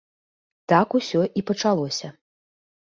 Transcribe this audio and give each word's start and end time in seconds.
Так 0.73 0.97
усё 1.01 1.21
і 1.41 1.47
пачалося. 1.51 2.07